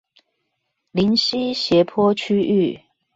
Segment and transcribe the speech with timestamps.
[0.89, 2.81] 臨溪斜坡區域